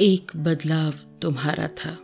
[0.00, 1.98] एक बदलाव तुम्हारा था।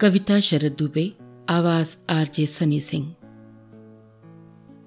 [0.00, 1.16] कविता शरद दुबे,
[1.48, 3.16] आवाज़ आरजे सनी सिंह।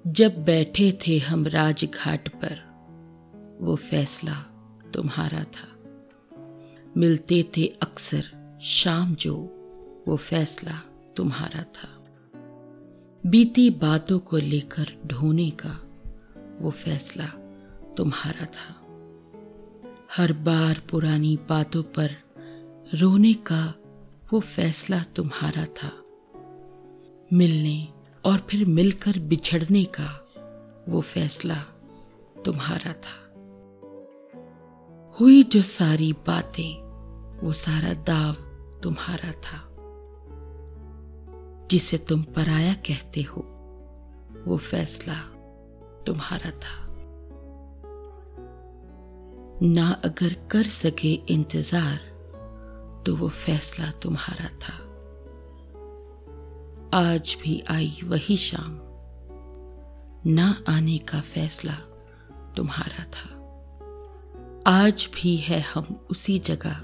[0.06, 2.54] जब बैठे थे हम राजघाट पर,
[3.60, 4.34] वो फैसला
[4.94, 5.78] तुम्हारा था।
[6.96, 9.34] मिलते थे अक्सर शाम जो,
[10.08, 10.82] वो फैसला
[11.16, 12.04] तुम्हारा था।
[13.26, 15.86] बीती बातों को लेकर ढोने का
[16.60, 17.26] वो फैसला
[17.96, 18.89] तुम्हारा था।
[20.16, 22.10] हर बार पुरानी बातों पर
[22.94, 23.74] रोने का
[24.32, 25.92] वो फैसला तुम्हारा था।
[27.32, 27.88] मिलने
[28.24, 30.26] और फिर मिलकर बिछड़ने का
[30.88, 31.62] वो फैसला
[32.44, 33.34] तुम्हारा था।
[35.20, 36.82] हुई जो सारी बातें,
[37.46, 38.34] वो सारा दाव
[38.82, 39.76] तुम्हारा था।
[41.70, 43.40] जिसे तुम पराया कहते हो,
[44.46, 45.18] वो फैसला
[46.06, 46.89] तुम्हारा था।
[49.62, 51.96] ना अगर कर सके इंतज़ार
[53.06, 54.72] तो वो फैसला तुम्हारा था।
[56.94, 58.78] आज भी आई वही शाम।
[60.26, 61.74] ना आने का फैसला
[62.56, 63.28] तुम्हारा था।
[64.66, 66.80] आज भी है हम उसी जगह,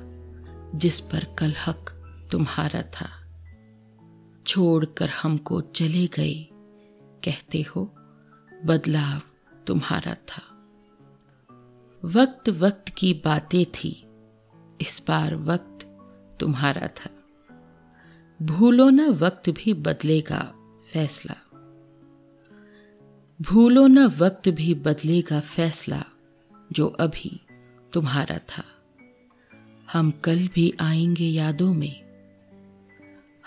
[0.75, 1.91] जिस पर कल हक
[2.33, 3.09] तुम्हारा था।
[4.47, 6.49] छोड़कर हमको चले गए,
[7.25, 7.85] कहते हो,
[8.65, 9.21] बदलाव
[9.67, 10.43] तुम्हारा था।
[12.07, 14.07] वक्त वक्त की बातें थी।
[14.81, 15.87] इस बार वक्त
[16.41, 17.11] तुम्हारा था।
[18.43, 20.55] भूलो न वक्त भी बदलेगा
[20.93, 21.35] फैसला।
[23.41, 26.05] भूलो न वक्त भी बदलेगा फैसला
[26.73, 27.41] जो अभी
[27.93, 28.65] तुम्हारा था।
[29.93, 32.03] हम कल भी आएँगे यादों में।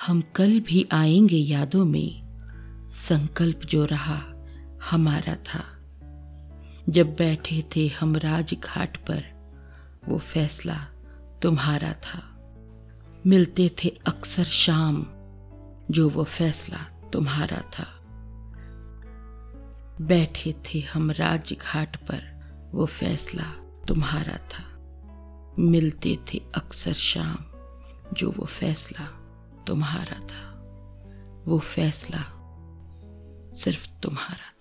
[0.07, 2.29] हम कल भी आएँगे यादों में।
[2.91, 4.45] संकल्प जो रहा
[4.91, 5.78] हमारा था।
[6.89, 9.39] जब बैठे थे हम राजघाट पर,
[10.07, 10.87] वो फैसला
[11.41, 12.35] तुम्हारा था।
[13.25, 15.05] मिलते थे अक्सर शाम,
[15.91, 16.77] जो वो फैसला
[17.13, 17.99] तुम्हारा था।
[20.01, 22.39] बैठे थे हम राजघाट पर,
[22.73, 23.53] वो फैसला
[23.87, 24.65] तुम्हारा था।
[25.59, 27.37] मिलते थे अक्सर शाम,
[28.13, 29.05] जो वो फैसला
[29.67, 30.49] तुम्हारा था।
[31.47, 32.23] वो फैसला
[33.53, 34.53] सिर्फ़ तुम्हारा